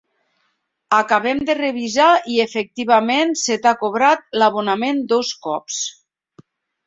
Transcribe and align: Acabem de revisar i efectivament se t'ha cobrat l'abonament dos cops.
Acabem 0.99 1.41
de 1.49 1.55
revisar 1.57 2.07
i 2.35 2.39
efectivament 2.45 3.35
se 3.41 3.59
t'ha 3.65 3.75
cobrat 3.83 4.25
l'abonament 4.43 5.03
dos 5.13 5.33
cops. 5.47 5.83